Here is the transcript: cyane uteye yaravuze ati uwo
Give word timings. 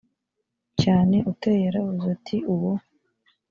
cyane 0.81 1.17
uteye 1.31 1.59
yaravuze 1.65 2.05
ati 2.17 2.37
uwo 2.53 2.71